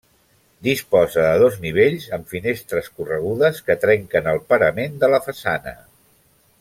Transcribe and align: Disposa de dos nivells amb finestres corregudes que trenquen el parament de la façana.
Disposa 0.67 1.25
de 1.25 1.33
dos 1.43 1.57
nivells 1.65 2.07
amb 2.17 2.33
finestres 2.35 2.89
corregudes 3.01 3.61
que 3.69 3.77
trenquen 3.85 4.31
el 4.33 4.41
parament 4.55 4.97
de 5.05 5.11
la 5.17 5.21
façana. 5.29 5.77